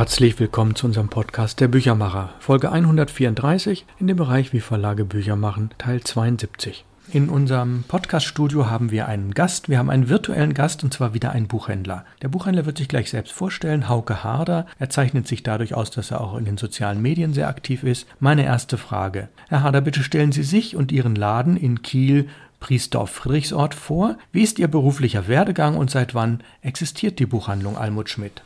Herzlich 0.00 0.40
willkommen 0.40 0.76
zu 0.76 0.86
unserem 0.86 1.10
Podcast 1.10 1.60
Der 1.60 1.68
Büchermacher, 1.68 2.32
Folge 2.38 2.72
134 2.72 3.84
in 3.98 4.06
dem 4.06 4.16
Bereich 4.16 4.50
Wie 4.54 4.60
Verlage 4.60 5.04
Bücher 5.04 5.36
machen, 5.36 5.72
Teil 5.76 6.00
72. 6.00 6.86
In 7.12 7.28
unserem 7.28 7.84
Podcast-Studio 7.86 8.70
haben 8.70 8.90
wir 8.90 9.08
einen 9.08 9.34
Gast. 9.34 9.68
Wir 9.68 9.76
haben 9.76 9.90
einen 9.90 10.08
virtuellen 10.08 10.54
Gast 10.54 10.82
und 10.84 10.94
zwar 10.94 11.12
wieder 11.12 11.32
einen 11.32 11.48
Buchhändler. 11.48 12.06
Der 12.22 12.28
Buchhändler 12.28 12.64
wird 12.64 12.78
sich 12.78 12.88
gleich 12.88 13.10
selbst 13.10 13.34
vorstellen, 13.34 13.90
Hauke 13.90 14.24
Harder. 14.24 14.64
Er 14.78 14.88
zeichnet 14.88 15.28
sich 15.28 15.42
dadurch 15.42 15.74
aus, 15.74 15.90
dass 15.90 16.12
er 16.12 16.22
auch 16.22 16.38
in 16.38 16.46
den 16.46 16.56
sozialen 16.56 17.02
Medien 17.02 17.34
sehr 17.34 17.48
aktiv 17.48 17.82
ist. 17.82 18.06
Meine 18.20 18.46
erste 18.46 18.78
Frage. 18.78 19.28
Herr 19.50 19.62
Harder, 19.64 19.82
bitte 19.82 20.02
stellen 20.02 20.32
Sie 20.32 20.44
sich 20.44 20.76
und 20.76 20.92
Ihren 20.92 21.14
Laden 21.14 21.58
in 21.58 21.82
Kiel 21.82 22.26
Priesdorf 22.58 23.10
Friedrichsort 23.10 23.74
vor. 23.74 24.16
Wie 24.32 24.44
ist 24.44 24.58
Ihr 24.58 24.68
beruflicher 24.68 25.28
Werdegang 25.28 25.76
und 25.76 25.90
seit 25.90 26.14
wann 26.14 26.42
existiert 26.62 27.18
die 27.18 27.26
Buchhandlung 27.26 27.76
Almut 27.76 28.08
Schmidt? 28.08 28.40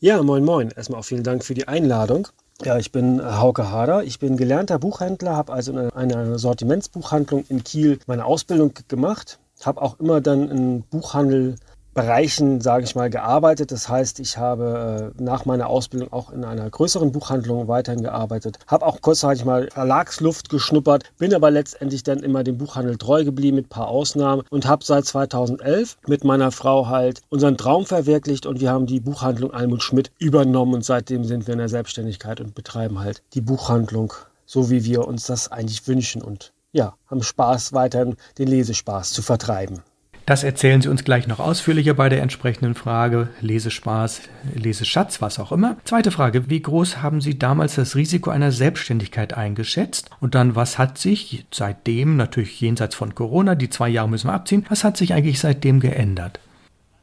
Ja, 0.00 0.22
moin 0.22 0.44
moin. 0.44 0.70
Erstmal 0.76 1.00
auch 1.00 1.04
vielen 1.04 1.22
Dank 1.22 1.42
für 1.42 1.54
die 1.54 1.68
Einladung. 1.68 2.28
Ja, 2.62 2.76
ich 2.76 2.92
bin 2.92 3.22
Hauke 3.24 3.70
Hader. 3.70 4.04
Ich 4.04 4.18
bin 4.18 4.36
gelernter 4.36 4.78
Buchhändler, 4.78 5.34
habe 5.34 5.54
also 5.54 5.72
in 5.72 5.90
einer 5.90 6.38
Sortimentsbuchhandlung 6.38 7.46
in 7.48 7.64
Kiel 7.64 7.98
meine 8.06 8.26
Ausbildung 8.26 8.74
gemacht, 8.88 9.38
habe 9.64 9.80
auch 9.80 9.98
immer 9.98 10.20
dann 10.20 10.50
einen 10.50 10.82
Buchhandel 10.82 11.56
Bereichen, 11.96 12.60
sage 12.60 12.84
ich 12.84 12.94
mal, 12.94 13.08
gearbeitet. 13.08 13.72
Das 13.72 13.88
heißt, 13.88 14.20
ich 14.20 14.36
habe 14.36 15.14
äh, 15.16 15.22
nach 15.22 15.46
meiner 15.46 15.68
Ausbildung 15.68 16.12
auch 16.12 16.30
in 16.30 16.44
einer 16.44 16.68
größeren 16.68 17.10
Buchhandlung 17.10 17.68
weiterhin 17.68 18.02
gearbeitet, 18.02 18.58
habe 18.66 18.84
auch 18.84 19.00
kurzzeitig 19.00 19.46
mal 19.46 19.70
Verlagsluft 19.72 20.50
geschnuppert, 20.50 21.04
bin 21.16 21.34
aber 21.34 21.50
letztendlich 21.50 22.02
dann 22.02 22.18
immer 22.18 22.44
dem 22.44 22.58
Buchhandel 22.58 22.98
treu 22.98 23.24
geblieben 23.24 23.56
mit 23.56 23.66
ein 23.66 23.70
paar 23.70 23.88
Ausnahmen 23.88 24.42
und 24.50 24.66
habe 24.66 24.84
seit 24.84 25.06
2011 25.06 25.96
mit 26.06 26.22
meiner 26.22 26.52
Frau 26.52 26.86
halt 26.88 27.22
unseren 27.30 27.56
Traum 27.56 27.86
verwirklicht 27.86 28.44
und 28.44 28.60
wir 28.60 28.70
haben 28.70 28.84
die 28.84 29.00
Buchhandlung 29.00 29.54
Almut 29.54 29.82
Schmidt 29.82 30.10
übernommen 30.18 30.74
und 30.74 30.84
seitdem 30.84 31.24
sind 31.24 31.46
wir 31.46 31.52
in 31.54 31.60
der 31.60 31.70
Selbstständigkeit 31.70 32.42
und 32.42 32.54
betreiben 32.54 33.00
halt 33.00 33.22
die 33.32 33.40
Buchhandlung 33.40 34.12
so, 34.44 34.68
wie 34.68 34.84
wir 34.84 35.08
uns 35.08 35.24
das 35.24 35.50
eigentlich 35.50 35.88
wünschen 35.88 36.20
und 36.20 36.52
ja, 36.72 36.92
haben 37.10 37.22
Spaß 37.22 37.72
weiterhin 37.72 38.16
den 38.36 38.48
Lesespaß 38.48 39.14
zu 39.14 39.22
vertreiben. 39.22 39.82
Das 40.26 40.42
erzählen 40.42 40.82
Sie 40.82 40.88
uns 40.88 41.04
gleich 41.04 41.28
noch 41.28 41.38
ausführlicher 41.38 41.94
bei 41.94 42.08
der 42.08 42.20
entsprechenden 42.20 42.74
Frage. 42.74 43.28
Lesespaß, 43.42 44.22
Leseschatz, 44.56 45.22
was 45.22 45.38
auch 45.38 45.52
immer. 45.52 45.76
Zweite 45.84 46.10
Frage. 46.10 46.50
Wie 46.50 46.60
groß 46.60 47.00
haben 47.00 47.20
Sie 47.20 47.38
damals 47.38 47.76
das 47.76 47.94
Risiko 47.94 48.30
einer 48.30 48.50
Selbstständigkeit 48.50 49.34
eingeschätzt? 49.34 50.10
Und 50.20 50.34
dann, 50.34 50.56
was 50.56 50.78
hat 50.78 50.98
sich 50.98 51.46
seitdem, 51.54 52.16
natürlich 52.16 52.60
jenseits 52.60 52.96
von 52.96 53.14
Corona, 53.14 53.54
die 53.54 53.70
zwei 53.70 53.88
Jahre 53.88 54.08
müssen 54.08 54.26
wir 54.26 54.34
abziehen, 54.34 54.66
was 54.68 54.82
hat 54.82 54.96
sich 54.96 55.14
eigentlich 55.14 55.38
seitdem 55.38 55.78
geändert? 55.78 56.40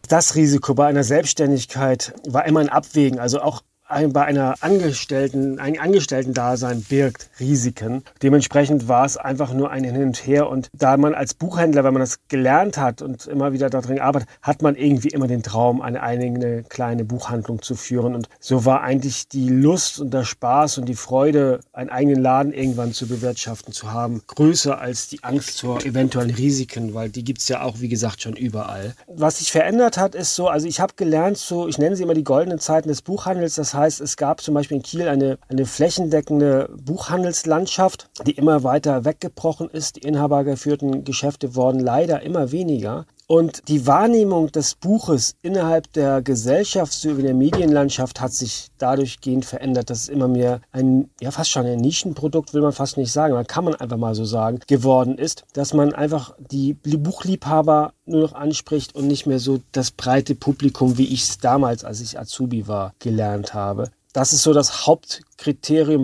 Das 0.10 0.36
Risiko 0.36 0.74
bei 0.74 0.88
einer 0.88 1.06
Selbstständigkeit 1.06 2.14
war 2.28 2.46
immer 2.46 2.60
ein 2.60 2.68
Abwägen. 2.68 3.20
Also 3.20 3.42
auch 3.42 3.62
bei 3.88 4.26
einer 4.26 4.56
Angestellten, 4.62 5.60
ein 5.60 5.80
Angestellten-Dasein 5.80 6.84
birgt 6.84 7.30
Risiken. 7.40 8.04
Dementsprechend 8.22 8.88
war 8.88 9.06
es 9.06 9.18
einfach 9.18 9.54
nur 9.54 9.70
ein 9.70 9.84
Hin 9.84 10.02
und 10.02 10.26
Her. 10.26 10.50
Und 10.50 10.70
da 10.74 10.98
man 10.98 11.14
als 11.14 11.34
Buchhändler, 11.34 11.84
wenn 11.84 11.94
man 11.94 12.02
das 12.02 12.20
gelernt 12.28 12.78
hat 12.78 13.02
und 13.02 13.28
immer 13.28 13.54
wieder 13.54 13.70
darin 13.70 14.00
arbeitet, 14.00 14.30
hat 14.42 14.62
man 14.62 14.76
irgendwie 14.76 15.10
immer 15.10 15.28
den 15.28 15.44
Traum, 15.44 15.82
eine 15.82 16.02
eigene 16.02 16.64
kleine 16.64 17.04
Buchhandlung 17.04 17.62
zu 17.62 17.76
führen. 17.76 18.16
Und 18.16 18.30
so 18.40 18.66
war 18.66 18.82
eigentlich 18.82 19.28
die 19.28 19.50
Lust 19.50 20.00
und 20.00 20.14
der 20.14 20.24
Spaß 20.24 20.78
und 20.80 20.86
die 20.86 20.96
Freude, 20.96 21.60
einen 21.72 21.90
eigenen 21.90 22.22
Laden 22.22 22.54
irgendwann 22.54 22.94
zu 22.94 23.08
bewirtschaften 23.08 23.74
zu 23.74 23.92
haben, 23.92 24.24
größer 24.28 24.80
als 24.80 25.08
die 25.08 25.24
Angst 25.24 25.62
vor 25.62 25.84
eventuellen 25.86 26.32
Risiken, 26.32 26.94
weil 26.94 27.10
die 27.10 27.24
gibt 27.24 27.42
es 27.42 27.48
ja 27.48 27.62
auch, 27.62 27.80
wie 27.80 27.90
gesagt, 27.90 28.22
schon 28.22 28.36
überall. 28.36 28.96
Was 29.08 29.40
sich 29.40 29.52
verändert 29.52 29.98
hat, 29.98 30.16
ist 30.16 30.36
so, 30.36 30.48
also 30.48 30.68
ich 30.68 30.80
habe 30.80 30.94
gelernt, 30.96 31.38
so, 31.38 31.68
ich 31.68 31.78
nenne 31.78 31.96
sie 31.96 32.04
immer 32.04 32.14
die 32.14 32.24
goldenen 32.24 32.60
Zeiten 32.60 32.88
des 32.88 33.02
Buchhandels. 33.02 33.56
Das 33.56 33.74
heißt, 33.74 33.83
heißt, 33.84 34.02
es 34.02 34.18
gab 34.18 34.42
zum 34.42 34.54
Beispiel 34.54 34.78
in 34.78 34.84
Kiel 34.84 35.08
eine, 35.08 35.38
eine 35.50 35.66
flächendeckende 35.66 36.70
Buchhandelslandschaft, 36.76 38.10
die 38.26 38.32
immer 38.32 38.64
weiter 38.64 39.06
weggebrochen 39.06 39.70
ist. 39.70 39.98
Die 39.98 40.08
inhabergeführten 40.08 41.04
Geschäfte 41.04 41.56
wurden 41.56 41.80
leider 41.80 42.22
immer 42.22 42.52
weniger. 42.52 43.06
Und 43.26 43.70
die 43.70 43.88
Wahrnehmung 43.88 44.52
des 44.52 44.76
Buches 44.76 45.36
innerhalb 45.42 45.92
der 45.94 46.22
Gesellschaft 46.22 46.92
sowie 46.92 47.22
der 47.24 47.34
Medienlandschaft 47.34 48.20
hat 48.20 48.34
sich 48.34 48.68
dadurch 48.78 49.22
gehend 49.22 49.46
verändert, 49.46 49.90
dass 49.90 50.02
es 50.02 50.10
immer 50.10 50.28
mehr 50.28 50.60
ein, 50.72 51.10
ja 51.22 51.32
fast 51.32 51.50
schon 51.50 51.66
ein 51.66 51.80
Nischenprodukt, 51.80 52.54
will 52.54 52.62
man 52.62 52.74
fast 52.74 52.98
nicht 52.98 53.14
sagen, 53.14 53.34
man 53.34 53.48
kann 53.48 53.64
man 53.64 53.76
einfach 53.76 53.98
mal 53.98 54.14
so 54.14 54.26
sagen, 54.26 54.60
geworden 54.68 55.18
ist, 55.18 55.46
dass 55.54 55.74
man 55.74 55.94
einfach 55.94 56.36
die 56.38 56.74
Buchliebhaber 56.74 57.94
nur 58.06 58.22
noch 58.22 58.34
anspricht 58.34 58.94
und 58.94 59.08
nicht 59.08 59.26
mehr 59.26 59.40
so 59.40 59.62
das 59.72 59.92
breite 59.92 60.36
Publikum, 60.36 60.98
wie 60.98 61.08
ich 61.08 61.24
es 61.24 61.38
damals, 61.38 61.86
als 61.86 62.02
ich 62.02 62.20
Azubi 62.20 62.68
war, 62.68 62.94
gelernt 63.00 63.54
habe. 63.54 63.90
Das 64.12 64.34
ist 64.34 64.44
so 64.44 64.54
das 64.54 64.86
Hauptkriterium, 64.86 66.04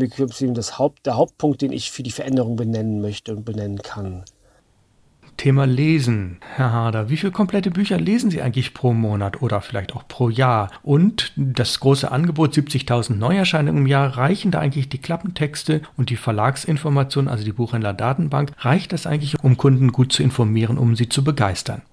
das 0.56 0.80
Haupt, 0.80 1.06
der 1.06 1.18
Hauptpunkt, 1.18 1.62
den 1.62 1.72
ich 1.72 1.92
für 1.92 2.02
die 2.02 2.12
Veränderung 2.12 2.56
benennen 2.56 3.02
möchte 3.02 3.36
und 3.36 3.46
benennen 3.46 3.82
kann. 3.84 4.24
Thema 5.40 5.66
Lesen, 5.66 6.36
Herr 6.42 6.74
Harder. 6.74 7.10
Wie 7.10 7.16
viele 7.16 7.32
komplette 7.32 7.72
Bücher 7.72 7.98
lesen 7.98 8.30
Sie 8.30 8.42
eigentlich 8.42 8.74
pro 8.74 8.92
Monat 8.92 9.42
oder 9.42 9.62
vielleicht 9.62 9.96
auch 9.96 10.06
pro 10.06 10.28
Jahr? 10.28 10.70
Und 10.84 11.32
das 11.38 11.80
große 11.80 12.12
Angebot 12.12 12.54
70.000 12.54 13.16
Neuerscheinungen 13.16 13.84
im 13.84 13.88
Jahr, 13.88 14.18
reichen 14.18 14.52
da 14.52 14.60
eigentlich 14.60 14.90
die 14.90 14.98
Klappentexte 14.98 15.82
und 15.96 16.10
die 16.10 16.18
Verlagsinformationen, 16.18 17.32
also 17.32 17.46
die 17.46 17.54
Buchhändler-Datenbank, 17.54 18.52
reicht 18.60 18.92
das 18.92 19.08
eigentlich, 19.08 19.42
um 19.42 19.56
Kunden 19.56 19.94
gut 19.94 20.12
zu 20.12 20.24
informieren, 20.24 20.78
um 20.78 20.98
sie 20.98 21.08
zu 21.08 21.24
begeistern? 21.24 21.84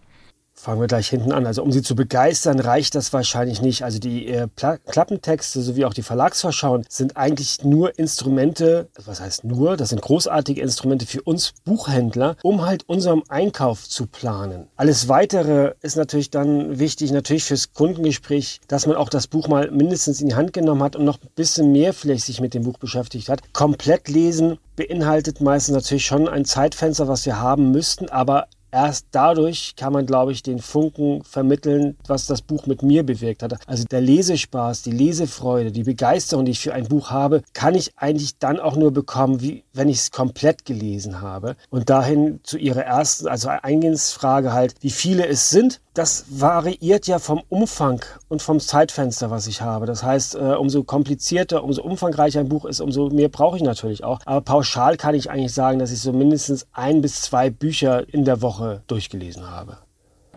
Fangen 0.66 0.80
wir 0.80 0.88
gleich 0.88 1.08
hinten 1.08 1.30
an. 1.30 1.46
Also 1.46 1.62
um 1.62 1.70
sie 1.70 1.80
zu 1.80 1.94
begeistern, 1.94 2.58
reicht 2.58 2.96
das 2.96 3.12
wahrscheinlich 3.12 3.62
nicht. 3.62 3.84
Also 3.84 4.00
die 4.00 4.26
äh, 4.26 4.48
Klappentexte 4.56 5.62
sowie 5.62 5.84
auch 5.84 5.94
die 5.94 6.02
Verlagsvorschauen 6.02 6.84
sind 6.88 7.16
eigentlich 7.16 7.62
nur 7.62 7.96
Instrumente, 8.00 8.88
was 9.04 9.20
heißt 9.20 9.44
nur, 9.44 9.76
das 9.76 9.90
sind 9.90 10.02
großartige 10.02 10.60
Instrumente 10.60 11.06
für 11.06 11.22
uns 11.22 11.52
Buchhändler, 11.64 12.34
um 12.42 12.66
halt 12.66 12.82
unseren 12.88 13.22
Einkauf 13.28 13.88
zu 13.88 14.08
planen. 14.08 14.66
Alles 14.76 15.06
Weitere 15.06 15.74
ist 15.82 15.96
natürlich 15.96 16.30
dann 16.30 16.80
wichtig, 16.80 17.12
natürlich 17.12 17.44
fürs 17.44 17.72
Kundengespräch, 17.72 18.60
dass 18.66 18.88
man 18.88 18.96
auch 18.96 19.08
das 19.08 19.28
Buch 19.28 19.46
mal 19.46 19.70
mindestens 19.70 20.20
in 20.20 20.30
die 20.30 20.34
Hand 20.34 20.52
genommen 20.52 20.82
hat 20.82 20.96
und 20.96 21.04
noch 21.04 21.22
ein 21.22 21.28
bisschen 21.36 21.70
mehr 21.70 21.92
vielleicht 21.92 22.24
sich 22.24 22.40
mit 22.40 22.54
dem 22.54 22.64
Buch 22.64 22.78
beschäftigt 22.78 23.28
hat. 23.28 23.40
Komplett 23.52 24.08
lesen 24.08 24.58
beinhaltet 24.74 25.40
meistens 25.40 25.76
natürlich 25.76 26.06
schon 26.06 26.28
ein 26.28 26.44
Zeitfenster, 26.44 27.06
was 27.06 27.24
wir 27.24 27.38
haben 27.38 27.70
müssten, 27.70 28.08
aber 28.08 28.48
erst 28.76 29.06
dadurch 29.12 29.74
kann 29.74 29.94
man, 29.94 30.04
glaube 30.04 30.32
ich, 30.32 30.42
den 30.42 30.58
Funken 30.58 31.24
vermitteln, 31.24 31.96
was 32.06 32.26
das 32.26 32.42
Buch 32.42 32.66
mit 32.66 32.82
mir 32.82 33.04
bewirkt 33.04 33.42
hat. 33.42 33.54
Also 33.66 33.84
der 33.84 34.02
Lesespaß, 34.02 34.82
die 34.82 34.90
Lesefreude, 34.90 35.72
die 35.72 35.82
Begeisterung, 35.82 36.44
die 36.44 36.50
ich 36.50 36.60
für 36.60 36.74
ein 36.74 36.86
Buch 36.86 37.10
habe, 37.10 37.42
kann 37.54 37.74
ich 37.74 37.92
eigentlich 37.96 38.38
dann 38.38 38.60
auch 38.60 38.76
nur 38.76 38.92
bekommen, 38.92 39.40
wie 39.40 39.64
wenn 39.72 39.88
ich 39.88 39.98
es 39.98 40.10
komplett 40.10 40.66
gelesen 40.66 41.22
habe. 41.22 41.56
Und 41.70 41.88
dahin 41.88 42.40
zu 42.42 42.58
Ihrer 42.58 42.84
ersten, 42.84 43.28
also 43.28 43.48
Eingehensfrage 43.48 44.52
halt, 44.52 44.74
wie 44.80 44.90
viele 44.90 45.26
es 45.26 45.48
sind 45.48 45.80
das 45.96 46.26
variiert 46.28 47.06
ja 47.06 47.18
vom 47.18 47.42
Umfang 47.48 48.04
und 48.28 48.42
vom 48.42 48.60
Zeitfenster, 48.60 49.30
was 49.30 49.46
ich 49.46 49.62
habe. 49.62 49.86
Das 49.86 50.02
heißt, 50.02 50.34
äh, 50.34 50.38
umso 50.38 50.84
komplizierter, 50.84 51.64
umso 51.64 51.82
umfangreicher 51.82 52.40
ein 52.40 52.50
Buch 52.50 52.66
ist, 52.66 52.80
umso 52.80 53.08
mehr 53.08 53.30
brauche 53.30 53.56
ich 53.56 53.62
natürlich 53.62 54.04
auch. 54.04 54.20
Aber 54.26 54.42
pauschal 54.42 54.98
kann 54.98 55.14
ich 55.14 55.30
eigentlich 55.30 55.54
sagen, 55.54 55.78
dass 55.78 55.90
ich 55.90 56.00
so 56.00 56.12
mindestens 56.12 56.66
ein 56.72 57.00
bis 57.00 57.22
zwei 57.22 57.48
Bücher 57.48 58.06
in 58.12 58.26
der 58.26 58.42
Woche 58.42 58.65
durchgelesen 58.86 59.50
habe. 59.50 59.78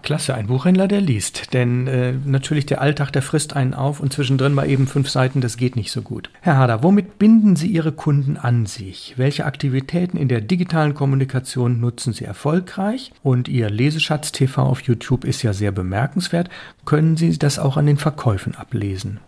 Klasse, 0.01 0.33
ein 0.33 0.47
Buchhändler, 0.47 0.87
der 0.87 1.01
liest. 1.01 1.53
Denn 1.53 1.87
äh, 1.87 2.13
natürlich 2.25 2.65
der 2.65 2.81
Alltag, 2.81 3.11
der 3.11 3.21
frisst 3.21 3.55
einen 3.55 3.73
auf 3.73 3.99
und 3.99 4.13
zwischendrin 4.13 4.53
mal 4.53 4.69
eben 4.69 4.87
fünf 4.87 5.09
Seiten, 5.09 5.41
das 5.41 5.57
geht 5.57 5.75
nicht 5.75 5.91
so 5.91 6.01
gut. 6.01 6.29
Herr 6.41 6.57
Hader, 6.57 6.83
womit 6.83 7.19
binden 7.19 7.55
Sie 7.55 7.67
Ihre 7.67 7.91
Kunden 7.91 8.37
an 8.37 8.65
sich? 8.65 9.15
Welche 9.17 9.45
Aktivitäten 9.45 10.17
in 10.17 10.27
der 10.27 10.41
digitalen 10.41 10.93
Kommunikation 10.93 11.79
nutzen 11.79 12.13
Sie 12.13 12.25
erfolgreich? 12.25 13.11
Und 13.23 13.47
Ihr 13.47 13.69
Leseschatz 13.69 14.31
TV 14.31 14.63
auf 14.63 14.81
YouTube 14.81 15.25
ist 15.25 15.43
ja 15.43 15.53
sehr 15.53 15.71
bemerkenswert. 15.71 16.49
Können 16.85 17.17
Sie 17.17 17.37
das 17.37 17.59
auch 17.59 17.77
an 17.77 17.85
den 17.85 17.97
Verkäufen 17.97 18.55
ablesen? 18.55 19.19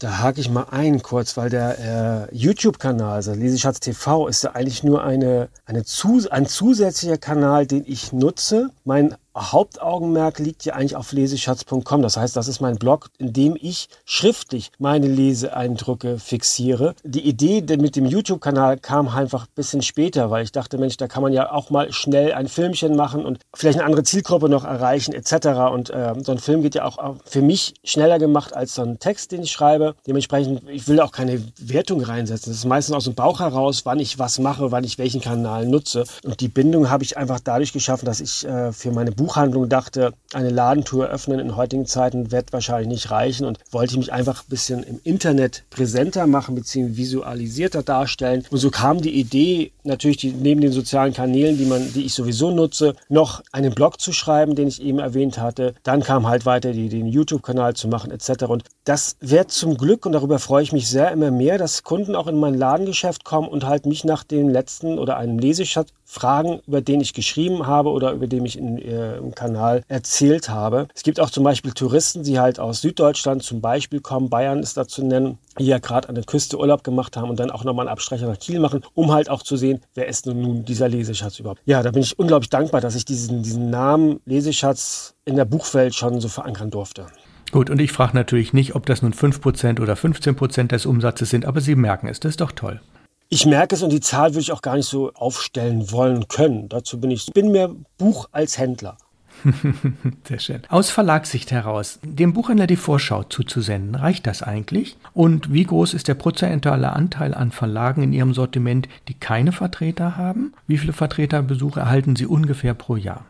Da 0.00 0.18
hake 0.18 0.40
ich 0.40 0.50
mal 0.50 0.66
ein 0.70 1.02
kurz, 1.02 1.36
weil 1.36 1.50
der 1.50 2.28
äh, 2.30 2.34
YouTube-Kanal, 2.34 3.14
also 3.14 3.32
Leseschatz 3.32 3.78
TV, 3.80 4.26
ist 4.26 4.42
ja 4.42 4.52
eigentlich 4.52 4.82
nur 4.82 5.04
eine, 5.04 5.48
eine 5.66 5.84
Zus 5.84 6.26
ein 6.26 6.46
zusätzlicher 6.46 7.16
Kanal, 7.16 7.66
den 7.66 7.84
ich 7.86 8.12
nutze. 8.12 8.70
Mein 8.84 9.14
Hauptaugenmerk 9.36 10.38
liegt 10.38 10.64
ja 10.64 10.74
eigentlich 10.74 10.96
auf 10.96 11.12
leseschatz.com. 11.12 12.02
Das 12.02 12.16
heißt, 12.16 12.36
das 12.36 12.48
ist 12.48 12.60
mein 12.60 12.76
Blog, 12.76 13.10
in 13.18 13.32
dem 13.32 13.56
ich 13.60 13.88
schriftlich 14.04 14.70
meine 14.78 15.08
Leseeindrücke 15.08 16.18
fixiere. 16.18 16.94
Die 17.02 17.26
Idee 17.26 17.62
mit 17.76 17.96
dem 17.96 18.06
YouTube-Kanal 18.06 18.78
kam 18.78 19.08
einfach 19.08 19.44
ein 19.44 19.54
bisschen 19.54 19.82
später, 19.82 20.30
weil 20.30 20.44
ich 20.44 20.52
dachte, 20.52 20.78
Mensch, 20.78 20.96
da 20.96 21.08
kann 21.08 21.22
man 21.22 21.32
ja 21.32 21.50
auch 21.50 21.70
mal 21.70 21.92
schnell 21.92 22.32
ein 22.32 22.48
Filmchen 22.48 22.96
machen 22.96 23.24
und 23.24 23.40
vielleicht 23.54 23.78
eine 23.78 23.86
andere 23.86 24.04
Zielgruppe 24.04 24.48
noch 24.48 24.64
erreichen 24.64 25.12
etc. 25.12 25.72
Und 25.72 25.90
äh, 25.90 26.14
so 26.22 26.32
ein 26.32 26.38
Film 26.38 26.62
geht 26.62 26.74
ja 26.74 26.84
auch 26.84 27.16
für 27.24 27.42
mich 27.42 27.74
schneller 27.84 28.18
gemacht 28.18 28.54
als 28.54 28.74
so 28.74 28.82
ein 28.82 28.98
Text, 28.98 29.32
den 29.32 29.42
ich 29.42 29.52
schreibe. 29.52 29.94
Dementsprechend, 30.06 30.68
ich 30.68 30.86
will 30.88 31.00
auch 31.00 31.12
keine 31.12 31.42
Wertung 31.58 32.02
reinsetzen. 32.02 32.52
Das 32.52 32.58
ist 32.58 32.64
meistens 32.64 32.94
aus 32.94 33.04
dem 33.04 33.14
Bauch 33.14 33.40
heraus, 33.40 33.84
wann 33.84 33.98
ich 33.98 34.18
was 34.18 34.38
mache, 34.38 34.70
wann 34.70 34.84
ich 34.84 34.98
welchen 34.98 35.20
Kanal 35.20 35.66
nutze. 35.66 36.04
Und 36.22 36.40
die 36.40 36.48
Bindung 36.48 36.90
habe 36.90 37.04
ich 37.04 37.16
einfach 37.16 37.40
dadurch 37.40 37.72
geschaffen, 37.72 38.06
dass 38.06 38.20
ich 38.20 38.46
äh, 38.46 38.72
für 38.72 38.90
meine 38.90 39.12
Buch 39.12 39.23
Buchhandlung 39.24 39.70
dachte, 39.70 40.12
eine 40.34 40.50
Ladentour 40.50 41.06
öffnen 41.06 41.40
in 41.40 41.56
heutigen 41.56 41.86
Zeiten 41.86 42.30
wird 42.30 42.52
wahrscheinlich 42.52 42.88
nicht 42.88 43.10
reichen 43.10 43.46
und 43.46 43.58
wollte 43.70 43.96
mich 43.96 44.12
einfach 44.12 44.42
ein 44.42 44.50
bisschen 44.50 44.82
im 44.82 45.00
Internet 45.02 45.62
präsenter 45.70 46.26
machen 46.26 46.54
bzw. 46.54 46.96
visualisierter 46.96 47.82
darstellen. 47.82 48.44
Und 48.50 48.58
so 48.58 48.70
kam 48.70 49.00
die 49.00 49.18
Idee, 49.18 49.72
natürlich 49.82 50.18
die, 50.18 50.32
neben 50.32 50.60
den 50.60 50.72
sozialen 50.72 51.14
Kanälen, 51.14 51.56
die, 51.56 51.64
man, 51.64 51.90
die 51.94 52.04
ich 52.04 52.12
sowieso 52.12 52.50
nutze, 52.50 52.96
noch 53.08 53.42
einen 53.50 53.74
Blog 53.74 53.98
zu 53.98 54.12
schreiben, 54.12 54.54
den 54.54 54.68
ich 54.68 54.82
eben 54.82 54.98
erwähnt 54.98 55.38
hatte. 55.38 55.74
Dann 55.84 56.02
kam 56.02 56.28
halt 56.28 56.44
weiter 56.44 56.72
die, 56.72 56.90
den 56.90 57.06
YouTube-Kanal 57.06 57.74
zu 57.74 57.88
machen 57.88 58.10
etc. 58.10 58.44
Und 58.44 58.64
das 58.84 59.16
wird 59.20 59.50
zum 59.50 59.78
Glück, 59.78 60.04
und 60.04 60.12
darüber 60.12 60.38
freue 60.38 60.62
ich 60.62 60.72
mich 60.72 60.88
sehr 60.88 61.10
immer 61.10 61.30
mehr, 61.30 61.56
dass 61.56 61.82
Kunden 61.84 62.14
auch 62.14 62.26
in 62.26 62.36
mein 62.36 62.54
Ladengeschäft 62.54 63.24
kommen 63.24 63.48
und 63.48 63.64
halt 63.64 63.86
mich 63.86 64.04
nach 64.04 64.24
dem 64.24 64.50
letzten 64.50 64.98
oder 64.98 65.16
einem 65.16 65.38
Leseschatz 65.38 65.88
fragen, 66.04 66.60
über 66.66 66.82
den 66.82 67.00
ich 67.00 67.14
geschrieben 67.14 67.66
habe 67.66 67.90
oder 67.90 68.12
über 68.12 68.26
den 68.26 68.44
ich 68.44 68.58
in, 68.58 68.78
äh, 68.78 69.16
im 69.16 69.34
Kanal 69.34 69.82
erzählt 69.88 70.50
habe. 70.50 70.86
Es 70.94 71.02
gibt 71.02 71.18
auch 71.18 71.30
zum 71.30 71.44
Beispiel 71.44 71.72
Touristen, 71.72 72.22
die 72.22 72.38
halt 72.38 72.60
aus 72.60 72.82
Süddeutschland 72.82 73.42
zum 73.42 73.62
Beispiel 73.62 74.00
kommen, 74.00 74.28
Bayern 74.28 74.60
ist 74.62 74.76
da 74.76 74.86
zu 74.86 75.02
nennen, 75.02 75.38
die 75.58 75.66
ja 75.66 75.78
gerade 75.78 76.08
an 76.10 76.14
der 76.14 76.24
Küste 76.24 76.58
Urlaub 76.58 76.84
gemacht 76.84 77.16
haben 77.16 77.30
und 77.30 77.40
dann 77.40 77.50
auch 77.50 77.64
nochmal 77.64 77.86
einen 77.86 77.92
Abstreicher 77.92 78.28
nach 78.28 78.38
Kiel 78.38 78.60
machen, 78.60 78.84
um 78.94 79.12
halt 79.12 79.30
auch 79.30 79.42
zu 79.42 79.56
sehen, 79.56 79.80
wer 79.94 80.06
ist 80.06 80.26
nun 80.26 80.64
dieser 80.64 80.88
Leseschatz 80.88 81.38
überhaupt. 81.38 81.60
Ja, 81.64 81.82
da 81.82 81.90
bin 81.90 82.02
ich 82.02 82.18
unglaublich 82.18 82.50
dankbar, 82.50 82.82
dass 82.82 82.94
ich 82.94 83.06
diesen, 83.06 83.42
diesen 83.42 83.70
Namen 83.70 84.20
Leseschatz 84.26 85.14
in 85.24 85.36
der 85.36 85.46
Buchwelt 85.46 85.94
schon 85.94 86.20
so 86.20 86.28
verankern 86.28 86.70
durfte. 86.70 87.06
Gut, 87.54 87.70
und 87.70 87.80
ich 87.80 87.92
frage 87.92 88.16
natürlich 88.16 88.52
nicht, 88.52 88.74
ob 88.74 88.84
das 88.84 89.02
nun 89.02 89.14
5% 89.14 89.80
oder 89.80 89.94
15% 89.94 90.66
des 90.66 90.86
Umsatzes 90.86 91.30
sind, 91.30 91.46
aber 91.46 91.60
Sie 91.60 91.76
merken 91.76 92.08
es, 92.08 92.18
das 92.18 92.30
ist 92.30 92.40
doch 92.40 92.50
toll. 92.50 92.80
Ich 93.28 93.46
merke 93.46 93.76
es 93.76 93.82
und 93.84 93.92
die 93.92 94.00
Zahl 94.00 94.30
würde 94.30 94.40
ich 94.40 94.50
auch 94.50 94.60
gar 94.60 94.74
nicht 94.74 94.88
so 94.88 95.12
aufstellen 95.12 95.92
wollen 95.92 96.26
können. 96.26 96.68
Dazu 96.68 96.98
bin 96.98 97.12
ich, 97.12 97.26
bin 97.32 97.52
mehr 97.52 97.70
Buch 97.96 98.28
als 98.32 98.58
Händler. 98.58 98.96
Sehr 100.24 100.40
schön. 100.40 100.62
Aus 100.68 100.90
Verlagssicht 100.90 101.52
heraus, 101.52 102.00
dem 102.02 102.32
Buchhändler 102.32 102.66
die 102.66 102.74
Vorschau 102.74 103.22
zuzusenden, 103.22 103.94
reicht 103.94 104.26
das 104.26 104.42
eigentlich? 104.42 104.96
Und 105.12 105.52
wie 105.52 105.62
groß 105.62 105.94
ist 105.94 106.08
der 106.08 106.14
prozentuale 106.14 106.92
Anteil 106.92 107.34
an 107.34 107.52
Verlagen 107.52 108.02
in 108.02 108.12
Ihrem 108.12 108.34
Sortiment, 108.34 108.88
die 109.06 109.14
keine 109.14 109.52
Vertreter 109.52 110.16
haben? 110.16 110.54
Wie 110.66 110.78
viele 110.78 110.92
Vertreterbesuche 110.92 111.78
erhalten 111.78 112.16
Sie 112.16 112.26
ungefähr 112.26 112.74
pro 112.74 112.96
Jahr? 112.96 113.24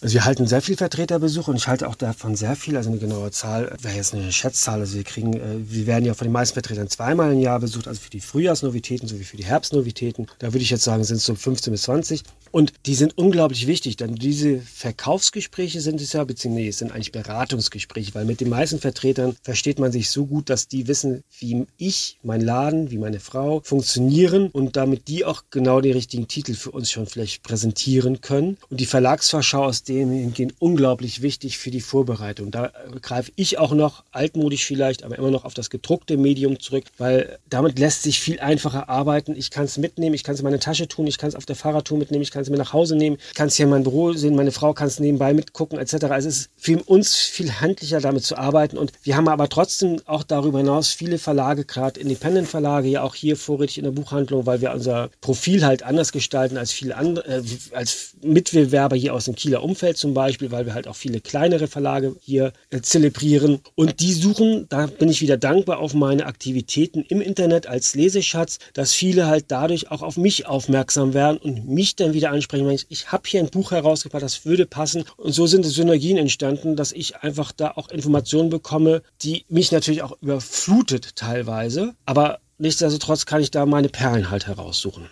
Also 0.00 0.14
wir 0.14 0.24
halten 0.24 0.46
sehr 0.46 0.62
viel 0.62 0.76
Vertreterbesuch 0.76 1.48
und 1.48 1.56
ich 1.56 1.66
halte 1.66 1.88
auch 1.88 1.96
davon 1.96 2.36
sehr 2.36 2.54
viel, 2.54 2.76
also 2.76 2.88
eine 2.88 3.00
genaue 3.00 3.32
Zahl 3.32 3.76
wäre 3.82 3.96
jetzt 3.96 4.14
eine 4.14 4.30
Schätzzahl. 4.30 4.78
Also 4.78 4.96
wir 4.96 5.02
kriegen, 5.02 5.34
äh, 5.34 5.56
wir 5.58 5.88
werden 5.88 6.04
ja 6.04 6.14
von 6.14 6.24
den 6.24 6.32
meisten 6.32 6.54
Vertretern 6.54 6.88
zweimal 6.88 7.32
im 7.32 7.40
Jahr 7.40 7.58
besucht, 7.58 7.88
also 7.88 8.00
für 8.00 8.10
die 8.10 8.20
Frühjahrsnovitäten 8.20 9.08
sowie 9.08 9.24
für 9.24 9.36
die 9.36 9.44
Herbstnovitäten. 9.44 10.28
Da 10.38 10.52
würde 10.52 10.62
ich 10.62 10.70
jetzt 10.70 10.84
sagen, 10.84 11.02
sind 11.02 11.16
es 11.16 11.24
so 11.24 11.34
15 11.34 11.72
bis 11.72 11.82
20. 11.82 12.22
Und 12.50 12.72
die 12.86 12.94
sind 12.94 13.18
unglaublich 13.18 13.66
wichtig, 13.66 13.96
denn 13.96 14.14
diese 14.14 14.60
Verkaufsgespräche 14.60 15.80
sind 15.80 16.00
es 16.00 16.12
ja, 16.12 16.24
beziehungsweise 16.24 16.62
nee, 16.62 16.68
es 16.68 16.78
sind 16.78 16.92
eigentlich 16.92 17.12
Beratungsgespräche, 17.12 18.14
weil 18.14 18.24
mit 18.24 18.40
den 18.40 18.48
meisten 18.48 18.78
Vertretern 18.78 19.36
versteht 19.42 19.78
man 19.78 19.92
sich 19.92 20.10
so 20.10 20.26
gut, 20.26 20.48
dass 20.48 20.68
die 20.68 20.88
wissen, 20.88 21.24
wie 21.38 21.66
ich, 21.76 22.18
mein 22.22 22.40
Laden, 22.40 22.90
wie 22.90 22.98
meine 22.98 23.20
Frau 23.20 23.60
funktionieren 23.64 24.48
und 24.50 24.76
damit 24.76 25.08
die 25.08 25.24
auch 25.24 25.44
genau 25.50 25.80
den 25.80 25.92
richtigen 25.92 26.28
Titel 26.28 26.54
für 26.54 26.70
uns 26.70 26.90
schon 26.90 27.06
vielleicht 27.06 27.42
präsentieren 27.42 28.20
können. 28.20 28.56
Und 28.70 28.80
die 28.80 28.86
Verlagsvorschau 28.86 29.64
aus 29.64 29.82
dem 29.88 30.10
hingehen 30.10 30.52
unglaublich 30.58 31.22
wichtig 31.22 31.58
für 31.58 31.70
die 31.70 31.80
Vorbereitung. 31.80 32.50
Da 32.50 32.72
greife 33.00 33.32
ich 33.36 33.58
auch 33.58 33.72
noch, 33.72 34.04
altmodisch 34.12 34.64
vielleicht, 34.64 35.02
aber 35.02 35.18
immer 35.18 35.30
noch 35.30 35.44
auf 35.44 35.54
das 35.54 35.70
gedruckte 35.70 36.16
Medium 36.16 36.60
zurück, 36.60 36.84
weil 36.98 37.38
damit 37.48 37.78
lässt 37.78 38.02
sich 38.02 38.20
viel 38.20 38.40
einfacher 38.40 38.88
arbeiten. 38.88 39.34
Ich 39.36 39.50
kann 39.50 39.64
es 39.64 39.78
mitnehmen, 39.78 40.14
ich 40.14 40.24
kann 40.24 40.34
es 40.34 40.40
in 40.40 40.44
meine 40.44 40.58
Tasche 40.58 40.88
tun, 40.88 41.06
ich 41.06 41.18
kann 41.18 41.28
es 41.28 41.34
auf 41.34 41.46
der 41.46 41.56
Fahrradtour 41.56 41.98
mitnehmen, 41.98 42.22
ich 42.22 42.30
kann 42.30 42.42
es 42.42 42.50
mir 42.50 42.56
nach 42.56 42.72
Hause 42.72 42.96
nehmen, 42.96 43.18
kann 43.34 43.48
es 43.48 43.56
hier 43.56 43.64
in 43.64 43.70
mein 43.70 43.82
Büro 43.82 44.12
sehen, 44.12 44.36
meine 44.36 44.52
Frau 44.52 44.72
kann 44.74 44.88
es 44.88 45.00
nebenbei 45.00 45.32
mitgucken, 45.34 45.78
etc. 45.78 46.04
Also 46.06 46.28
es 46.28 46.38
ist 46.38 46.50
für 46.56 46.82
uns 46.84 47.16
viel 47.16 47.52
handlicher 47.60 48.00
damit 48.00 48.24
zu 48.24 48.36
arbeiten 48.36 48.76
und 48.76 48.92
wir 49.02 49.16
haben 49.16 49.28
aber 49.28 49.48
trotzdem 49.48 50.00
auch 50.06 50.22
darüber 50.22 50.58
hinaus 50.58 50.88
viele 50.88 51.18
Verlage, 51.18 51.64
gerade 51.64 52.00
Independent-Verlage, 52.00 52.88
ja 52.88 53.02
auch 53.02 53.14
hier 53.14 53.36
vorrätig 53.36 53.78
in 53.78 53.84
der 53.84 53.92
Buchhandlung, 53.92 54.46
weil 54.46 54.60
wir 54.60 54.72
unser 54.72 55.10
Profil 55.20 55.64
halt 55.64 55.82
anders 55.82 56.12
gestalten 56.12 56.56
als 56.56 56.72
viele 56.72 56.96
andere, 56.96 57.26
äh, 57.26 57.42
als 57.72 58.14
Mitbewerber 58.22 58.96
hier 58.96 59.14
aus 59.14 59.26
dem 59.26 59.34
Kieler 59.34 59.62
Umfeld. 59.62 59.77
Umfeld 59.78 59.96
zum 59.96 60.12
Beispiel, 60.12 60.50
weil 60.50 60.66
wir 60.66 60.74
halt 60.74 60.88
auch 60.88 60.96
viele 60.96 61.20
kleinere 61.20 61.68
Verlage 61.68 62.16
hier 62.20 62.52
äh, 62.70 62.80
zelebrieren. 62.80 63.60
Und 63.76 64.00
die 64.00 64.12
suchen, 64.12 64.66
da 64.68 64.88
bin 64.88 65.08
ich 65.08 65.20
wieder 65.20 65.36
dankbar 65.36 65.78
auf 65.78 65.94
meine 65.94 66.26
Aktivitäten 66.26 67.04
im 67.08 67.20
Internet 67.20 67.68
als 67.68 67.94
Leseschatz, 67.94 68.58
dass 68.72 68.92
viele 68.92 69.28
halt 69.28 69.44
dadurch 69.48 69.92
auch 69.92 70.02
auf 70.02 70.16
mich 70.16 70.46
aufmerksam 70.46 71.14
werden 71.14 71.38
und 71.38 71.68
mich 71.68 71.94
dann 71.94 72.12
wieder 72.12 72.32
ansprechen. 72.32 72.68
Ich, 72.70 72.86
ich 72.88 73.12
habe 73.12 73.22
hier 73.28 73.38
ein 73.38 73.50
Buch 73.50 73.70
herausgebracht, 73.70 74.24
das 74.24 74.44
würde 74.44 74.66
passen. 74.66 75.04
Und 75.16 75.30
so 75.30 75.46
sind 75.46 75.64
Synergien 75.64 76.16
entstanden, 76.16 76.74
dass 76.74 76.90
ich 76.90 77.18
einfach 77.18 77.52
da 77.52 77.70
auch 77.76 77.90
Informationen 77.90 78.50
bekomme, 78.50 79.02
die 79.22 79.44
mich 79.48 79.70
natürlich 79.70 80.02
auch 80.02 80.20
überflutet 80.20 81.14
teilweise. 81.14 81.94
Aber 82.04 82.40
nichtsdestotrotz 82.58 83.26
kann 83.26 83.40
ich 83.40 83.52
da 83.52 83.64
meine 83.64 83.90
Perlen 83.90 84.28
halt 84.32 84.48
heraussuchen. 84.48 85.08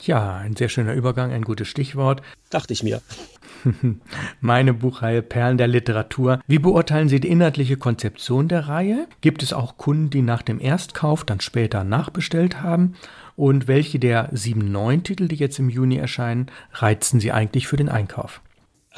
Ja, 0.00 0.36
ein 0.36 0.54
sehr 0.54 0.68
schöner 0.68 0.94
Übergang, 0.94 1.32
ein 1.32 1.42
gutes 1.42 1.68
Stichwort. 1.68 2.22
Dachte 2.50 2.72
ich 2.72 2.82
mir. 2.82 3.02
Meine 4.40 4.74
Buchreihe 4.74 5.22
Perlen 5.22 5.58
der 5.58 5.66
Literatur. 5.66 6.40
Wie 6.46 6.58
beurteilen 6.58 7.08
Sie 7.08 7.20
die 7.20 7.28
inhaltliche 7.28 7.76
Konzeption 7.76 8.48
der 8.48 8.68
Reihe? 8.68 9.08
Gibt 9.20 9.42
es 9.42 9.52
auch 9.52 9.76
Kunden, 9.76 10.10
die 10.10 10.22
nach 10.22 10.42
dem 10.42 10.60
Erstkauf 10.60 11.24
dann 11.24 11.40
später 11.40 11.84
nachbestellt 11.84 12.62
haben? 12.62 12.94
Und 13.36 13.68
welche 13.68 13.98
der 13.98 14.28
sieben 14.32 14.70
neuen 14.72 15.02
Titel, 15.02 15.28
die 15.28 15.36
jetzt 15.36 15.58
im 15.58 15.70
Juni 15.70 15.96
erscheinen, 15.96 16.46
reizen 16.72 17.20
Sie 17.20 17.32
eigentlich 17.32 17.66
für 17.68 17.76
den 17.76 17.88
Einkauf? 17.88 18.40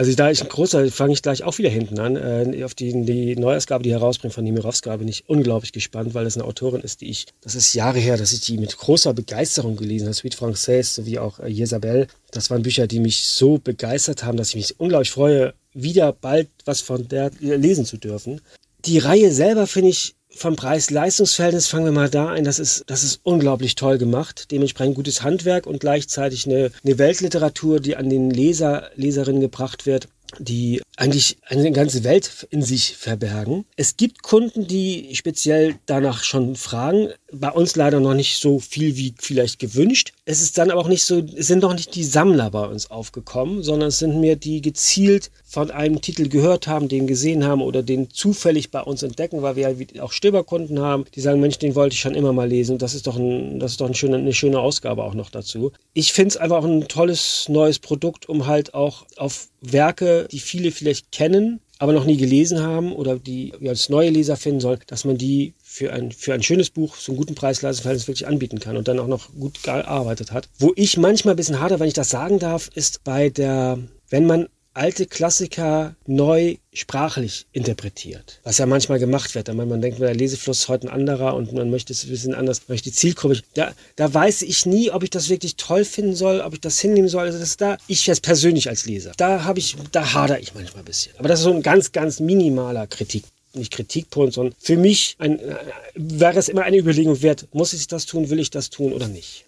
Also 0.01 0.15
da 0.15 0.31
ich 0.31 0.41
ein 0.41 0.49
großer, 0.49 0.91
fange 0.91 1.13
ich 1.13 1.21
gleich 1.21 1.43
auch 1.43 1.59
wieder 1.59 1.69
hinten 1.69 1.99
an. 1.99 2.17
Äh, 2.17 2.65
auf 2.65 2.75
die, 2.75 3.05
die 3.05 3.37
Neuausgabe, 3.37 3.85
die 3.85 3.91
herausbringt 3.91 4.33
von 4.33 4.43
Nimirovska, 4.43 4.97
bin 4.97 5.09
ich 5.09 5.29
unglaublich 5.29 5.73
gespannt, 5.73 6.15
weil 6.15 6.25
das 6.25 6.39
eine 6.39 6.47
Autorin 6.47 6.81
ist, 6.81 7.03
die 7.03 7.11
ich, 7.11 7.27
das 7.43 7.55
ist 7.55 7.75
Jahre 7.75 7.99
her, 7.99 8.17
dass 8.17 8.33
ich 8.33 8.41
die 8.41 8.57
mit 8.57 8.75
großer 8.79 9.13
Begeisterung 9.13 9.77
gelesen 9.77 10.07
habe. 10.07 10.15
Sweet 10.15 10.35
Française 10.35 10.85
sowie 10.85 11.19
auch 11.19 11.39
äh, 11.41 11.49
Jezabel. 11.49 12.07
Das 12.31 12.49
waren 12.49 12.63
Bücher, 12.63 12.87
die 12.87 12.99
mich 12.99 13.27
so 13.27 13.59
begeistert 13.59 14.25
haben, 14.25 14.39
dass 14.39 14.49
ich 14.49 14.57
mich 14.57 14.81
unglaublich 14.81 15.11
freue, 15.11 15.53
wieder 15.75 16.15
bald 16.15 16.49
was 16.65 16.81
von 16.81 17.07
der 17.07 17.31
lesen 17.39 17.85
zu 17.85 17.99
dürfen. 17.99 18.41
Die 18.87 18.97
Reihe 18.97 19.31
selber 19.31 19.67
finde 19.67 19.91
ich 19.91 20.15
vom 20.41 20.57
Preis-Leistungs-Verhältnis 20.57 21.67
fangen 21.67 21.85
wir 21.85 21.93
mal 21.93 22.09
da 22.09 22.29
ein. 22.29 22.45
Das 22.45 22.59
ist, 22.59 22.85
das 22.87 23.05
ist 23.05 23.21
unglaublich 23.25 23.75
toll 23.75 23.99
gemacht. 23.99 24.51
Dementsprechend 24.51 24.95
gutes 24.95 25.23
Handwerk 25.23 25.67
und 25.67 25.81
gleichzeitig 25.81 26.47
eine, 26.47 26.71
eine 26.83 26.97
Weltliteratur, 26.97 27.79
die 27.79 27.97
an 27.97 28.09
den 28.09 28.31
Leser, 28.31 28.91
Leserinnen 28.97 29.43
gebracht 29.43 29.85
wird 29.85 30.09
die 30.39 30.81
eigentlich 30.97 31.39
eine 31.49 31.73
ganze 31.73 32.05
Welt 32.05 32.47
in 32.51 32.63
sich 32.63 32.97
verbergen. 32.97 33.65
Es 33.77 33.97
gibt 33.97 34.23
Kunden, 34.23 34.67
die 34.67 35.11
speziell 35.15 35.75
danach 35.87 36.23
schon 36.23 36.57
fragen. 36.57 37.09
Bei 37.33 37.51
uns 37.51 37.77
leider 37.77 38.01
noch 38.01 38.15
nicht 38.15 38.39
so 38.39 38.59
viel 38.59 38.97
wie 38.97 39.15
vielleicht 39.19 39.59
gewünscht. 39.59 40.13
Es 40.25 40.43
ist 40.43 40.59
dann 40.59 40.71
aber 40.71 40.81
auch 40.81 40.89
nicht 40.89 41.05
so, 41.05 41.23
es 41.37 41.47
sind 41.47 41.63
noch 41.63 41.75
nicht 41.75 41.95
die 41.95 42.05
Sammler 42.05 42.51
bei 42.51 42.67
uns 42.67 42.91
aufgekommen, 42.91 43.63
sondern 43.63 43.89
es 43.89 43.99
sind 43.99 44.21
mehr 44.21 44.37
die 44.37 44.61
gezielt 44.61 45.31
von 45.45 45.71
einem 45.71 46.01
Titel 46.01 46.29
gehört 46.29 46.67
haben, 46.67 46.89
den 46.89 47.07
gesehen 47.07 47.45
haben 47.45 47.63
oder 47.63 47.83
den 47.83 48.11
zufällig 48.11 48.71
bei 48.71 48.81
uns 48.81 49.03
entdecken, 49.03 49.43
weil 49.43 49.57
wir 49.57 49.75
ja 49.93 50.03
auch 50.03 50.13
Stöberkunden 50.13 50.81
haben, 50.81 51.05
die 51.15 51.21
sagen, 51.21 51.41
Mensch, 51.41 51.59
den 51.59 51.75
wollte 51.75 51.95
ich 51.95 52.01
schon 52.01 52.15
immer 52.15 52.33
mal 52.33 52.49
lesen. 52.49 52.79
Das 52.79 52.95
ist 52.95 53.07
doch, 53.07 53.17
ein, 53.17 53.59
das 53.61 53.73
ist 53.73 53.81
doch 53.81 53.87
ein 53.87 53.95
schöne, 53.95 54.17
eine 54.17 54.33
schöne 54.33 54.61
Ausgabe 54.61 55.05
auch 55.05 55.15
noch 55.15 55.31
dazu. 55.31 55.73
Ich 55.93 56.13
finde 56.13 56.31
es 56.31 56.37
einfach 56.37 56.59
auch 56.59 56.65
ein 56.65 56.89
tolles 56.89 57.49
neues 57.49 57.79
Produkt, 57.79 58.29
um 58.29 58.47
halt 58.47 58.75
auch 58.75 59.07
auf 59.17 59.49
Werke, 59.61 60.29
die 60.31 60.41
viele 60.41 60.71
vielleicht 60.71 61.13
kennen, 61.13 61.61
aber 61.79 61.93
noch 61.95 62.05
nie 62.05 62.17
gelesen 62.17 62.61
haben 62.61 62.93
oder 62.93 63.19
die 63.19 63.53
wir 63.59 63.71
als 63.71 63.89
neue 63.89 64.11
Leser 64.11 64.37
finden 64.37 64.61
sollen, 64.61 64.81
dass 64.87 65.05
man 65.05 65.17
die 65.17 65.55
für 65.81 65.95
ein, 65.95 66.13
für 66.13 66.35
ein 66.35 66.43
schönes 66.43 66.69
Buch 66.69 66.95
so 66.97 67.13
einen 67.13 67.17
guten 67.17 67.35
Preis-Leistungsverhältnis 67.35 68.07
wirklich 68.07 68.27
anbieten 68.27 68.61
kann 68.61 68.77
und 68.77 68.87
dann 68.87 68.99
auch 68.99 69.07
noch 69.07 69.33
gut 69.33 69.63
gearbeitet 69.63 70.31
hat. 70.31 70.47
Wo 70.59 70.75
ich 70.77 70.99
manchmal 70.99 71.33
ein 71.33 71.37
bisschen 71.39 71.59
hader, 71.59 71.81
wenn 71.81 71.89
ich 71.89 71.95
das 71.95 72.11
sagen 72.11 72.39
darf, 72.39 72.69
ist 72.75 73.03
bei 73.03 73.31
der, 73.31 73.79
wenn 74.11 74.27
man 74.27 74.49
alte 74.75 75.07
Klassiker 75.07 75.97
neu 76.07 76.57
sprachlich 76.75 77.47
interpretiert. 77.53 78.41
Was 78.45 78.59
ja 78.59 78.67
manchmal 78.67 78.99
gemacht 78.99 79.35
wird. 79.35 79.49
Wenn 79.49 79.57
man 79.57 79.81
denkt, 79.81 80.01
der 80.01 80.15
Lesefluss 80.15 80.61
ist 80.61 80.69
heute 80.69 80.89
ein 80.89 80.93
anderer 80.93 81.35
und 81.35 81.55
man 81.55 81.71
möchte 81.71 81.95
es 81.95 82.05
ein 82.05 82.11
bisschen 82.11 82.35
anders, 82.35 82.69
möchte 82.69 82.91
die 82.91 82.95
Zielgruppe. 82.95 83.41
Da, 83.55 83.73
da 83.97 84.13
weiß 84.13 84.43
ich 84.43 84.67
nie, 84.67 84.91
ob 84.91 85.03
ich 85.03 85.11
das 85.11 85.31
wirklich 85.31 85.57
toll 85.57 85.87
finden 85.87 86.15
soll, 86.15 86.43
ob 86.43 86.53
ich 86.53 86.61
das 86.61 86.79
hinnehmen 86.79 87.09
soll. 87.09 87.23
Also 87.23 87.39
das 87.39 87.57
da, 87.57 87.79
ich 87.87 88.07
jetzt 88.07 88.23
persönlich 88.23 88.69
als 88.69 88.85
Leser, 88.85 89.13
da 89.17 89.45
habe 89.45 89.59
ich, 89.59 89.77
da 89.93 90.13
hader 90.13 90.41
ich 90.41 90.55
manchmal 90.55 90.83
ein 90.83 90.85
bisschen. 90.85 91.15
Aber 91.17 91.29
das 91.29 91.41
ist 91.41 91.45
so 91.45 91.55
ein 91.55 91.63
ganz, 91.63 91.93
ganz 91.93 92.21
minimaler 92.21 92.87
Kritik 92.87 93.25
nicht 93.55 93.73
Kritikpunkt, 93.73 94.35
sondern 94.35 94.55
für 94.59 94.77
mich 94.77 95.17
ein, 95.19 95.41
wäre 95.95 96.39
es 96.39 96.49
immer 96.49 96.63
eine 96.63 96.79
Überlegung 96.79 97.23
wert, 97.23 97.47
muss 97.53 97.73
ich 97.73 97.87
das 97.87 98.07
tun, 98.07 98.31
will 98.31 98.39
ich 98.39 98.51
das 98.51 98.71
tun 98.71 98.93
oder 98.93 99.09
nicht. 99.09 99.45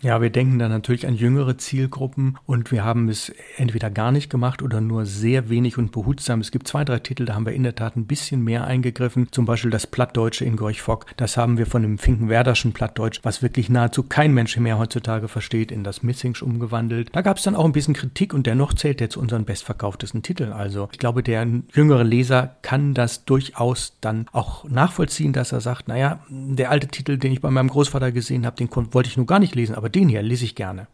Ja, 0.00 0.22
wir 0.22 0.30
denken 0.30 0.60
da 0.60 0.68
natürlich 0.68 1.08
an 1.08 1.16
jüngere 1.16 1.58
Zielgruppen 1.58 2.38
und 2.46 2.70
wir 2.70 2.84
haben 2.84 3.08
es 3.08 3.32
entweder 3.56 3.90
gar 3.90 4.12
nicht 4.12 4.30
gemacht 4.30 4.62
oder 4.62 4.80
nur 4.80 5.06
sehr 5.06 5.50
wenig 5.50 5.76
und 5.76 5.90
behutsam. 5.90 6.38
Es 6.40 6.52
gibt 6.52 6.68
zwei, 6.68 6.84
drei 6.84 7.00
Titel, 7.00 7.24
da 7.24 7.34
haben 7.34 7.46
wir 7.46 7.52
in 7.52 7.64
der 7.64 7.74
Tat 7.74 7.96
ein 7.96 8.06
bisschen 8.06 8.44
mehr 8.44 8.64
eingegriffen. 8.64 9.26
Zum 9.32 9.44
Beispiel 9.44 9.72
das 9.72 9.88
Plattdeutsche 9.88 10.44
in 10.44 10.54
Gorch 10.54 10.82
Fock. 10.82 11.06
Das 11.16 11.36
haben 11.36 11.58
wir 11.58 11.66
von 11.66 11.82
dem 11.82 11.98
Finkenwerderschen 11.98 12.74
Plattdeutsch, 12.74 13.18
was 13.24 13.42
wirklich 13.42 13.70
nahezu 13.70 14.04
kein 14.04 14.32
Mensch 14.32 14.56
mehr 14.56 14.78
heutzutage 14.78 15.26
versteht, 15.26 15.72
in 15.72 15.82
das 15.82 16.04
Missingsch 16.04 16.42
umgewandelt. 16.42 17.08
Da 17.12 17.22
gab 17.22 17.38
es 17.38 17.42
dann 17.42 17.56
auch 17.56 17.64
ein 17.64 17.72
bisschen 17.72 17.94
Kritik 17.94 18.32
und 18.34 18.46
dennoch 18.46 18.74
zählt 18.74 19.00
er 19.00 19.10
zu 19.10 19.18
unseren 19.18 19.46
bestverkauftesten 19.46 20.22
Titeln. 20.22 20.52
Also 20.52 20.88
ich 20.92 21.00
glaube, 21.00 21.24
der 21.24 21.44
jüngere 21.74 22.04
Leser 22.04 22.54
kann 22.62 22.94
das 22.94 23.24
durchaus 23.24 23.96
dann 24.00 24.26
auch 24.30 24.62
nachvollziehen, 24.62 25.32
dass 25.32 25.50
er 25.50 25.60
sagt, 25.60 25.88
naja, 25.88 26.20
der 26.28 26.70
alte 26.70 26.86
Titel, 26.86 27.18
den 27.18 27.32
ich 27.32 27.40
bei 27.40 27.50
meinem 27.50 27.68
Großvater 27.68 28.12
gesehen 28.12 28.46
habe, 28.46 28.54
den 28.54 28.68
wollte 28.92 29.08
ich 29.08 29.16
nur 29.16 29.26
gar 29.26 29.40
nicht 29.40 29.56
lesen, 29.56 29.74
aber 29.74 29.87
aber 29.88 29.92
den 29.92 30.10
hier 30.10 30.22
lese 30.22 30.44
ich 30.44 30.54
gerne. 30.54 30.86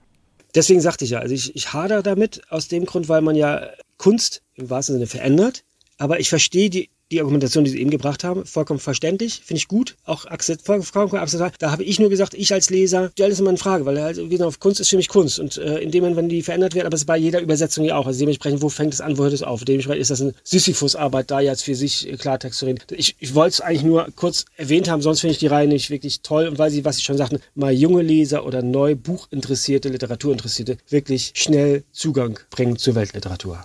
Deswegen 0.54 0.80
sagte 0.80 1.04
ich 1.04 1.10
ja, 1.10 1.18
also 1.18 1.34
ich, 1.34 1.56
ich 1.56 1.72
hader 1.72 2.00
damit 2.02 2.42
aus 2.48 2.68
dem 2.68 2.86
Grund, 2.86 3.08
weil 3.08 3.22
man 3.22 3.34
ja 3.34 3.70
Kunst 3.98 4.42
im 4.54 4.70
wahrsten 4.70 4.94
Sinne 4.94 5.08
verändert. 5.08 5.64
Aber 5.98 6.20
ich 6.20 6.28
verstehe 6.28 6.70
die 6.70 6.90
die 7.10 7.20
Argumentation, 7.20 7.64
die 7.64 7.70
Sie 7.70 7.80
eben 7.80 7.90
gebracht 7.90 8.24
haben, 8.24 8.44
vollkommen 8.44 8.80
verständlich, 8.80 9.42
finde 9.44 9.58
ich 9.58 9.68
gut, 9.68 9.96
auch 10.04 10.22
vollkommen 10.22 11.22
akzeptabel. 11.22 11.52
Da 11.58 11.70
habe 11.70 11.84
ich 11.84 11.98
nur 11.98 12.10
gesagt, 12.10 12.34
ich 12.34 12.52
als 12.52 12.70
Leser 12.70 13.10
stelle 13.12 13.30
das 13.30 13.40
immer 13.40 13.50
in 13.50 13.58
Frage, 13.58 13.84
weil 13.84 14.00
halt, 14.00 14.16
wie 14.18 14.28
gesagt, 14.28 14.60
Kunst 14.60 14.80
ist 14.80 14.88
für 14.88 14.96
mich 14.96 15.08
Kunst 15.08 15.38
und 15.38 15.56
äh, 15.58 15.78
in 15.78 15.90
dem 15.90 16.02
Moment, 16.02 16.16
wenn 16.16 16.28
die 16.28 16.42
verändert 16.42 16.74
wird, 16.74 16.86
aber 16.86 16.94
es 16.94 17.02
ist 17.02 17.06
bei 17.06 17.16
jeder 17.16 17.40
Übersetzung 17.40 17.84
ja 17.84 17.96
auch, 17.96 18.06
also 18.06 18.18
dementsprechend, 18.18 18.62
wo 18.62 18.68
fängt 18.68 18.94
es 18.94 19.00
an, 19.00 19.18
wo 19.18 19.22
hört 19.22 19.32
es 19.32 19.42
auf? 19.42 19.64
Dementsprechend 19.64 20.02
ist 20.02 20.10
das 20.10 20.20
eine 20.20 20.34
Sisyphus-Arbeit, 20.44 21.30
da 21.30 21.40
jetzt 21.40 21.64
für 21.64 21.74
sich 21.74 22.10
äh, 22.10 22.16
Klartext 22.16 22.58
zu 22.58 22.66
reden. 22.66 22.80
Ich, 22.90 23.16
ich 23.18 23.34
wollte 23.34 23.54
es 23.54 23.60
eigentlich 23.60 23.84
nur 23.84 24.06
kurz 24.16 24.46
erwähnt 24.56 24.88
haben, 24.88 25.02
sonst 25.02 25.20
finde 25.20 25.32
ich 25.32 25.38
die 25.38 25.46
Reihe 25.46 25.68
nicht 25.68 25.90
wirklich 25.90 26.22
toll 26.22 26.48
und 26.48 26.58
weil 26.58 26.70
Sie, 26.70 26.84
was 26.84 26.96
Sie 26.96 27.02
schon 27.02 27.16
sagten, 27.16 27.38
mal 27.54 27.72
junge 27.72 28.02
Leser 28.02 28.46
oder 28.46 28.62
neu 28.62 28.96
Buchinteressierte, 28.96 29.88
Literaturinteressierte 29.88 30.78
wirklich 30.88 31.32
schnell 31.34 31.84
Zugang 31.92 32.38
bringen 32.50 32.76
zur 32.76 32.94
Weltliteratur. 32.94 33.64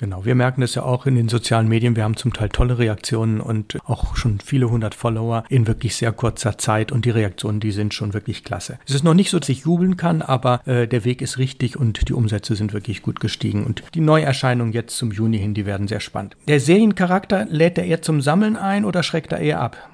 Genau, 0.00 0.24
wir 0.24 0.34
merken 0.34 0.62
das 0.62 0.74
ja 0.76 0.82
auch 0.82 1.04
in 1.04 1.14
den 1.14 1.28
sozialen 1.28 1.68
Medien. 1.68 1.94
Wir 1.94 2.04
haben 2.04 2.16
zum 2.16 2.32
Teil 2.32 2.48
tolle 2.48 2.78
Reaktionen 2.78 3.38
und 3.38 3.76
auch 3.84 4.16
schon 4.16 4.40
viele 4.40 4.70
hundert 4.70 4.94
Follower 4.94 5.44
in 5.50 5.66
wirklich 5.66 5.94
sehr 5.94 6.10
kurzer 6.10 6.56
Zeit 6.56 6.90
und 6.90 7.04
die 7.04 7.10
Reaktionen, 7.10 7.60
die 7.60 7.70
sind 7.70 7.92
schon 7.92 8.14
wirklich 8.14 8.42
klasse. 8.42 8.78
Es 8.88 8.94
ist 8.94 9.04
noch 9.04 9.12
nicht 9.12 9.28
so, 9.28 9.38
dass 9.38 9.50
ich 9.50 9.66
jubeln 9.66 9.98
kann, 9.98 10.22
aber 10.22 10.66
äh, 10.66 10.88
der 10.88 11.04
Weg 11.04 11.20
ist 11.20 11.36
richtig 11.36 11.76
und 11.76 12.08
die 12.08 12.14
Umsätze 12.14 12.56
sind 12.56 12.72
wirklich 12.72 13.02
gut 13.02 13.20
gestiegen 13.20 13.66
und 13.66 13.82
die 13.92 14.00
Neuerscheinungen 14.00 14.72
jetzt 14.72 14.96
zum 14.96 15.12
Juni 15.12 15.38
hin, 15.38 15.52
die 15.52 15.66
werden 15.66 15.86
sehr 15.86 16.00
spannend. 16.00 16.34
Der 16.48 16.60
Seriencharakter 16.60 17.44
lädt 17.50 17.76
er 17.76 17.84
eher 17.84 18.00
zum 18.00 18.22
Sammeln 18.22 18.56
ein 18.56 18.86
oder 18.86 19.02
schreckt 19.02 19.32
er 19.32 19.40
eher 19.40 19.60
ab? 19.60 19.89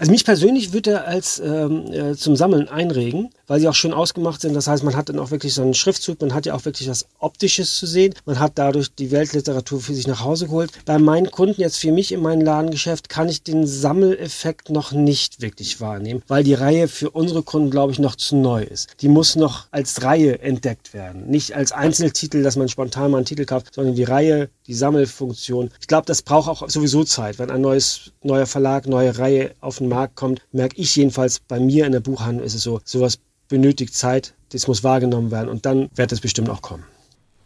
Also 0.00 0.12
mich 0.12 0.24
persönlich 0.24 0.72
würde 0.72 0.92
er 0.92 1.06
als 1.06 1.38
ähm, 1.40 1.92
äh, 1.92 2.16
zum 2.16 2.34
Sammeln 2.34 2.70
einregen 2.70 3.28
weil 3.50 3.58
sie 3.58 3.66
auch 3.66 3.74
schön 3.74 3.92
ausgemacht 3.92 4.40
sind. 4.40 4.54
Das 4.54 4.68
heißt, 4.68 4.84
man 4.84 4.94
hat 4.94 5.08
dann 5.08 5.18
auch 5.18 5.32
wirklich 5.32 5.54
so 5.54 5.62
einen 5.62 5.74
Schriftzug, 5.74 6.20
man 6.20 6.34
hat 6.34 6.46
ja 6.46 6.54
auch 6.54 6.64
wirklich 6.64 6.88
was 6.88 7.06
Optisches 7.18 7.76
zu 7.76 7.84
sehen. 7.84 8.14
Man 8.24 8.38
hat 8.38 8.52
dadurch 8.54 8.94
die 8.94 9.10
Weltliteratur 9.10 9.80
für 9.80 9.92
sich 9.92 10.06
nach 10.06 10.20
Hause 10.20 10.46
geholt. 10.46 10.70
Bei 10.84 11.00
meinen 11.00 11.32
Kunden, 11.32 11.60
jetzt 11.60 11.78
für 11.78 11.90
mich 11.90 12.12
in 12.12 12.22
meinem 12.22 12.42
Ladengeschäft, 12.42 13.08
kann 13.08 13.28
ich 13.28 13.42
den 13.42 13.66
Sammeleffekt 13.66 14.70
noch 14.70 14.92
nicht 14.92 15.42
wirklich 15.42 15.80
wahrnehmen, 15.80 16.22
weil 16.28 16.44
die 16.44 16.54
Reihe 16.54 16.86
für 16.86 17.10
unsere 17.10 17.42
Kunden, 17.42 17.72
glaube 17.72 17.90
ich, 17.90 17.98
noch 17.98 18.14
zu 18.14 18.36
neu 18.36 18.62
ist. 18.62 18.90
Die 19.00 19.08
muss 19.08 19.34
noch 19.34 19.66
als 19.72 20.04
Reihe 20.04 20.38
entdeckt 20.38 20.94
werden. 20.94 21.26
Nicht 21.26 21.56
als 21.56 21.72
Einzeltitel, 21.72 22.44
dass 22.44 22.54
man 22.54 22.68
spontan 22.68 23.10
mal 23.10 23.16
einen 23.16 23.26
Titel 23.26 23.46
kauft, 23.46 23.74
sondern 23.74 23.96
die 23.96 24.04
Reihe, 24.04 24.48
die 24.68 24.74
Sammelfunktion. 24.74 25.72
Ich 25.80 25.88
glaube, 25.88 26.06
das 26.06 26.22
braucht 26.22 26.48
auch 26.48 26.70
sowieso 26.70 27.02
Zeit. 27.02 27.40
Wenn 27.40 27.50
ein 27.50 27.62
neues, 27.62 28.12
neuer 28.22 28.46
Verlag, 28.46 28.86
neue 28.86 29.18
Reihe 29.18 29.56
auf 29.60 29.78
den 29.78 29.88
Markt 29.90 30.16
kommt, 30.16 30.40
merke 30.52 30.80
ich 30.80 30.96
jedenfalls 30.96 31.40
bei 31.40 31.60
mir 31.60 31.84
in 31.84 31.92
der 31.92 32.00
Buchhandlung 32.00 32.46
ist 32.46 32.54
es 32.54 32.62
so, 32.62 32.80
sowas 32.84 33.18
benötigt 33.48 33.94
Zeit, 33.94 34.32
das 34.52 34.66
muss 34.66 34.82
wahrgenommen 34.82 35.30
werden 35.30 35.50
und 35.50 35.66
dann 35.66 35.90
wird 35.94 36.12
es 36.12 36.20
bestimmt 36.20 36.48
auch 36.48 36.62
kommen. 36.62 36.84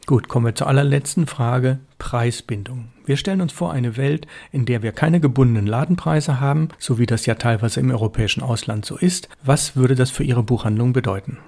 Gut, 0.07 0.29
kommen 0.29 0.47
wir 0.47 0.55
zur 0.55 0.67
allerletzten 0.67 1.27
Frage, 1.27 1.79
Preisbindung. 1.99 2.89
Wir 3.07 3.17
stellen 3.17 3.41
uns 3.41 3.53
vor 3.53 3.73
eine 3.73 3.97
Welt, 3.97 4.27
in 4.53 4.67
der 4.67 4.83
wir 4.83 4.93
keine 4.93 5.19
gebundenen 5.19 5.67
Ladenpreise 5.67 6.41
haben, 6.41 6.69
so 6.79 6.99
wie 6.99 7.07
das 7.07 7.25
ja 7.25 7.35
teilweise 7.35 7.81
im 7.81 7.91
europäischen 7.91 8.43
Ausland 8.43 8.85
so 8.85 8.99
ist. 8.99 9.31
Was 9.43 9.77
würde 9.77 9.95
das 9.95 10.11
für 10.11 10.23
Ihre 10.23 10.43
Buchhandlung 10.43 10.93
bedeuten? 10.93 11.39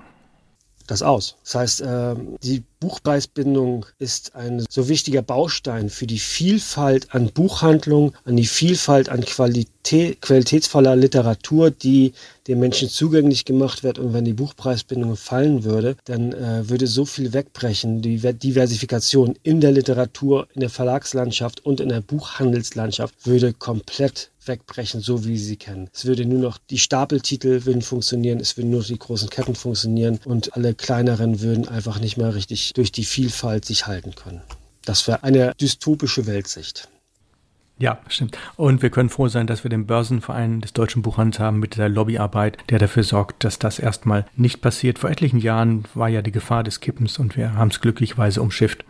Das 0.86 1.02
aus. 1.02 1.36
Das 1.42 1.54
heißt, 1.54 1.82
ähm, 1.84 2.36
die 2.42 2.62
Buchpreisbindung 2.78 3.86
ist 3.98 4.36
ein 4.36 4.64
so 4.68 4.88
wichtiger 4.88 5.22
Baustein 5.22 5.90
für 5.90 6.06
die 6.06 6.18
Vielfalt 6.18 7.12
an 7.14 7.32
Buchhandlungen, 7.32 8.12
an 8.24 8.36
die 8.36 8.46
Vielfalt 8.46 9.08
an 9.08 9.24
Qualität, 9.24 10.20
qualitätsvoller 10.20 10.94
Literatur, 10.94 11.70
die 11.70 12.12
den 12.46 12.60
Menschen 12.60 12.88
zugänglich 12.88 13.44
gemacht 13.44 13.82
wird. 13.82 13.98
Und 13.98 14.12
wenn 14.12 14.24
die 14.24 14.34
Buchpreisbindung 14.34 15.16
fallen 15.16 15.64
würde, 15.64 15.96
dann 16.04 16.32
äh, 16.32 16.68
würde 16.68 16.86
so 16.86 17.04
viel 17.04 17.32
wegbrechen. 17.32 18.02
Die 18.02 18.18
Diversifikation 18.18 19.36
in 19.42 19.60
der 19.60 19.72
Literatur, 19.72 20.46
in 20.54 20.60
der 20.60 20.70
Verlagslandschaft 20.70 21.64
und 21.64 21.80
in 21.80 21.88
der 21.88 22.00
Buchhandelslandschaft 22.00 23.26
würde 23.26 23.52
komplett 23.52 24.30
wegbrechen, 24.48 25.00
so 25.00 25.24
wie 25.24 25.38
sie 25.38 25.56
kennen. 25.56 25.88
Es 25.92 26.04
würde 26.04 26.26
nur 26.26 26.40
noch 26.40 26.58
die 26.70 26.78
Stapeltitel 26.78 27.64
würden 27.64 27.82
funktionieren, 27.82 28.40
es 28.40 28.56
würden 28.56 28.70
nur 28.70 28.82
die 28.82 28.98
großen 28.98 29.30
Ketten 29.30 29.54
funktionieren 29.54 30.20
und 30.24 30.54
alle 30.54 30.74
kleineren 30.74 31.40
würden 31.40 31.68
einfach 31.68 32.00
nicht 32.00 32.16
mehr 32.16 32.34
richtig 32.34 32.72
durch 32.74 32.92
die 32.92 33.04
Vielfalt 33.04 33.64
sich 33.64 33.86
halten 33.86 34.14
können. 34.14 34.42
Das 34.84 35.08
wäre 35.08 35.22
eine 35.24 35.54
dystopische 35.60 36.26
Weltsicht. 36.26 36.88
Ja, 37.78 37.98
stimmt. 38.08 38.38
Und 38.56 38.80
wir 38.80 38.88
können 38.88 39.10
froh 39.10 39.28
sein, 39.28 39.46
dass 39.46 39.62
wir 39.62 39.68
den 39.68 39.86
Börsenverein 39.86 40.62
des 40.62 40.72
Deutschen 40.72 41.02
Buchhandels 41.02 41.38
haben 41.38 41.58
mit 41.58 41.76
der 41.76 41.90
Lobbyarbeit, 41.90 42.56
der 42.70 42.78
dafür 42.78 43.02
sorgt, 43.02 43.44
dass 43.44 43.58
das 43.58 43.78
erstmal 43.78 44.24
nicht 44.34 44.62
passiert. 44.62 44.98
Vor 44.98 45.10
etlichen 45.10 45.40
Jahren 45.40 45.84
war 45.92 46.08
ja 46.08 46.22
die 46.22 46.32
Gefahr 46.32 46.64
des 46.64 46.80
Kippens 46.80 47.18
und 47.18 47.36
wir 47.36 47.54
haben 47.54 47.68
es 47.68 47.82
glücklicherweise 47.82 48.40
umschifft 48.40 48.84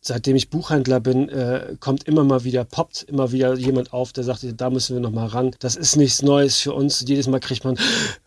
seitdem 0.00 0.34
ich 0.36 0.48
Buchhändler 0.48 1.00
bin, 1.00 1.28
äh, 1.28 1.76
kommt 1.78 2.04
immer 2.04 2.24
mal 2.24 2.44
wieder, 2.44 2.64
poppt 2.64 3.02
immer 3.02 3.32
wieder 3.32 3.54
jemand 3.54 3.92
auf, 3.92 4.12
der 4.12 4.24
sagt, 4.24 4.44
da 4.56 4.70
müssen 4.70 4.96
wir 4.96 5.00
noch 5.00 5.10
mal 5.10 5.26
ran. 5.26 5.54
Das 5.58 5.76
ist 5.76 5.96
nichts 5.96 6.22
Neues 6.22 6.58
für 6.58 6.72
uns. 6.72 7.04
Jedes 7.06 7.28
Mal 7.28 7.40
kriegt 7.40 7.64
man, 7.64 7.78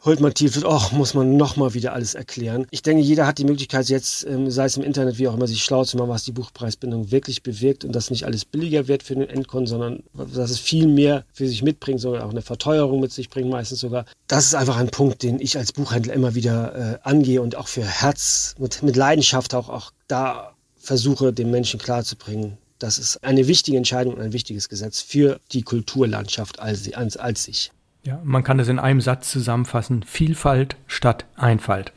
holt 0.05 0.19
man 0.19 0.33
Titel, 0.33 0.63
oh, 0.65 0.81
muss 0.91 1.13
man 1.13 1.35
noch 1.35 1.55
mal 1.55 1.73
wieder 1.73 1.93
alles 1.93 2.13
erklären. 2.13 2.67
Ich 2.69 2.83
denke, 2.83 3.01
jeder 3.01 3.25
hat 3.25 3.39
die 3.39 3.45
Möglichkeit 3.45 3.89
jetzt, 3.89 4.25
ähm, 4.25 4.51
sei 4.51 4.65
es 4.65 4.77
im 4.77 4.83
Internet, 4.83 5.17
wie 5.17 5.27
auch 5.27 5.33
immer, 5.33 5.47
sich 5.47 5.63
schlau 5.63 5.83
zu 5.83 5.97
machen, 5.97 6.09
was 6.09 6.23
die 6.23 6.31
Buchpreisbindung 6.31 7.11
wirklich 7.11 7.41
bewirkt 7.41 7.85
und 7.85 7.93
dass 7.93 8.11
nicht 8.11 8.25
alles 8.25 8.45
billiger 8.45 8.87
wird 8.87 9.01
für 9.01 9.15
den 9.15 9.27
Endkunden, 9.27 9.67
sondern 9.67 10.03
dass 10.13 10.51
es 10.51 10.59
viel 10.59 10.87
mehr 10.87 11.25
für 11.33 11.47
sich 11.47 11.63
mitbringt, 11.63 11.99
sogar 11.99 12.25
auch 12.25 12.31
eine 12.31 12.43
Verteuerung 12.43 12.99
mit 12.99 13.11
sich 13.11 13.29
bringt, 13.29 13.49
meistens 13.49 13.79
sogar. 13.79 14.05
Das 14.27 14.45
ist 14.45 14.55
einfach 14.55 14.77
ein 14.77 14.89
Punkt, 14.89 15.23
den 15.23 15.39
ich 15.39 15.57
als 15.57 15.71
Buchhändler 15.71 16.13
immer 16.13 16.35
wieder 16.35 16.75
äh, 16.75 16.99
angehe 17.09 17.41
und 17.41 17.55
auch 17.55 17.67
für 17.67 17.83
Herz, 17.83 18.53
mit, 18.59 18.83
mit 18.83 18.95
Leidenschaft 18.95 19.55
auch, 19.55 19.69
auch 19.69 19.91
da 20.07 20.52
versuche, 20.83 21.33
den 21.33 21.49
Menschen 21.49 21.79
klarzubringen, 21.79 22.57
das 22.83 22.97
ist 22.97 23.23
eine 23.23 23.47
wichtige 23.47 23.77
Entscheidung, 23.77 24.19
ein 24.19 24.33
wichtiges 24.33 24.67
Gesetz 24.67 25.01
für 25.01 25.39
die 25.53 25.61
Kulturlandschaft 25.61 26.59
als, 26.59 26.91
als, 26.93 27.15
als 27.15 27.45
sich. 27.45 27.71
Ja, 28.03 28.19
man 28.25 28.43
kann 28.43 28.59
es 28.59 28.67
in 28.67 28.77
einem 28.77 28.99
Satz 28.99 29.31
zusammenfassen: 29.31 30.03
Vielfalt 30.03 30.75
statt 30.85 31.25
Einfalt. 31.37 31.93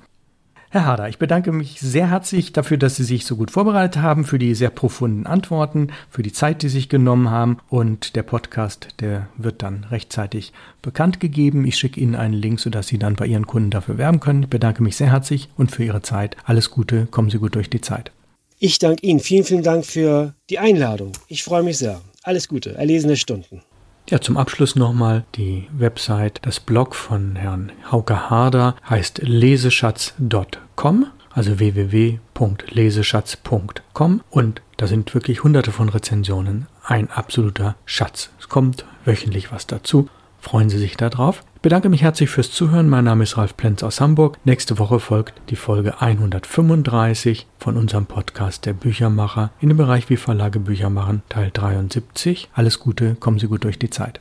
Herr 0.71 0.85
Harder, 0.85 1.09
ich 1.09 1.19
bedanke 1.19 1.51
mich 1.51 1.81
sehr 1.81 2.11
herzlich 2.11 2.53
dafür, 2.53 2.77
dass 2.77 2.97
Sie 2.97 3.03
sich 3.03 3.25
so 3.25 3.37
gut 3.37 3.51
vorbereitet 3.51 4.03
haben, 4.03 4.25
für 4.25 4.39
die 4.39 4.55
sehr 4.55 4.71
profunden 4.71 5.27
Antworten, 5.27 5.89
für 6.11 6.23
die 6.23 6.33
Zeit, 6.33 6.63
die 6.63 6.69
Sie 6.69 6.79
sich 6.79 6.89
genommen 6.89 7.31
haben. 7.31 7.59
Und 7.69 8.15
der 8.15 8.23
Podcast, 8.23 8.89
der 9.01 9.29
wird 9.37 9.63
dann 9.63 9.85
rechtzeitig 9.85 10.53
bekannt 10.83 11.19
gegeben. 11.19 11.67
Ich 11.67 11.79
schicke 11.79 11.99
Ihnen 12.01 12.15
einen 12.15 12.35
Link, 12.35 12.61
sodass 12.61 12.89
Sie 12.89 12.99
dann 12.99 13.17
bei 13.17 13.27
Ihren 13.27 13.47
Kunden 13.47 13.71
dafür 13.71 13.99
werben 13.99 14.21
können. 14.21 14.45
Ich 14.45 14.51
bedanke 14.51 14.83
mich 14.83 14.97
sehr 14.97 15.11
herzlich 15.11 15.49
und 15.57 15.73
für 15.73 15.83
Ihre 15.83 16.03
Zeit. 16.03 16.37
Alles 16.45 16.71
Gute, 16.71 17.07
kommen 17.07 17.31
Sie 17.31 17.39
gut 17.39 17.55
durch 17.57 17.71
die 17.71 17.81
Zeit. 17.81 18.13
Ich 18.59 18.79
danke 18.79 19.07
Ihnen. 19.07 19.21
Vielen, 19.21 19.45
vielen 19.45 19.63
Dank 19.63 19.85
für 19.85 20.35
die 20.49 20.59
Einladung. 20.59 21.13
Ich 21.29 21.45
freue 21.45 21.63
mich 21.63 21.79
sehr. 21.79 22.01
Alles 22.23 22.49
Gute. 22.49 22.75
Erlesene 22.75 23.17
Stunden. 23.17 23.63
Ja, 24.09 24.21
zum 24.21 24.37
Abschluss 24.37 24.77
nochmal 24.77 25.25
die 25.35 25.67
Website, 25.77 26.39
das 26.43 26.61
Blog 26.61 26.95
von 26.95 27.35
Herrn 27.35 27.73
Hauke 27.91 28.31
Harder 28.31 28.77
heißt 28.89 29.23
leseschatz.com, 29.23 31.07
also 31.31 31.59
www.leseschatz.com 31.59 34.21
und 34.31 34.63
da 34.77 34.87
sind 34.87 35.13
wirklich 35.13 35.43
hunderte 35.43 35.73
von 35.73 35.89
Rezensionen, 35.89 36.69
ein 36.85 37.11
absoluter 37.11 37.75
Schatz. 37.85 38.31
Es 38.39 38.49
kommt 38.49 38.85
wöchentlich 39.05 39.51
was 39.51 39.67
dazu. 39.67 40.09
Freuen 40.39 40.71
Sie 40.71 40.79
sich 40.79 40.97
darauf. 40.97 41.43
Ich 41.57 41.63
bedanke 41.63 41.89
mich 41.89 42.03
herzlich 42.03 42.31
fürs 42.31 42.53
Zuhören. 42.53 42.89
Mein 42.89 43.05
Name 43.05 43.25
ist 43.25 43.39
Ralf 43.39 43.57
Plenz 43.57 43.83
aus 43.83 44.01
Hamburg. 44.01 44.39
Nächste 44.45 44.79
Woche 44.79 45.01
folgt 45.01 45.41
die 45.49 45.57
Folge 45.57 46.01
135 46.01 47.47
von 47.59 47.77
unserem 47.77 48.07
Podcast 48.07 48.67
Der 48.67 48.75
Büchermacher 48.75 49.51
in 49.61 49.71
dem 49.71 49.79
Bereich 49.79 50.09
Wie 50.09 50.17
Verlage 50.17 50.61
Bücher 50.61 50.91
machen, 50.91 51.23
Teil 51.29 51.51
73. 51.53 52.51
Alles 52.53 52.79
Gute, 52.79 53.17
kommen 53.17 53.39
Sie 53.39 53.49
gut 53.49 53.65
durch 53.65 53.79
die 53.79 53.91
Zeit. 53.91 54.21